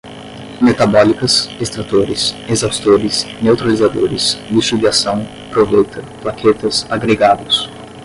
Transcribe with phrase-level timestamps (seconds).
[0.59, 7.69] metabólicas, extratores, exaustores, neutralizadores, lixiviação, proveta, plaquetas, agregados